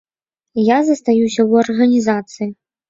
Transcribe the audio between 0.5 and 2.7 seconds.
Я застаюся ў арганізацыі.